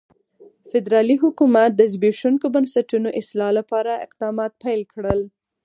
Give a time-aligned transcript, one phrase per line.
[0.71, 5.19] فدرالي حکومت د زبېښونکو بنسټونو اصلاح لپاره اقدامات پیل کړل.